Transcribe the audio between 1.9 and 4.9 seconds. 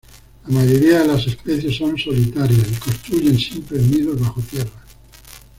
solitarias y construyen simples nidos bajo tierra.